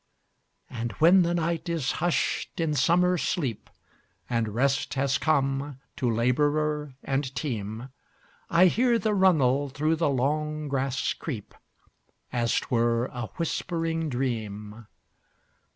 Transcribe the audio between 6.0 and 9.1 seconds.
laborer and team,I hear